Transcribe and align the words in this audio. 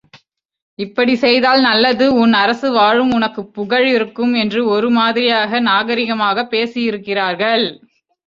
இப்படி 0.79 1.15
செய்தால் 1.15 1.61
நல்லது 1.61 2.13
உன் 2.13 2.33
அரசு 2.33 2.71
வாழும் 2.71 3.11
உனக்குப் 3.11 3.53
புகழ் 3.53 3.87
இருக்கும் 3.87 4.33
என்று 4.33 4.65
ஒரு 4.67 4.89
மாதிரியாக 4.89 5.61
நாகரிகமாகப் 5.61 6.51
பேசியிருக்கிறார்கள். 6.51 7.65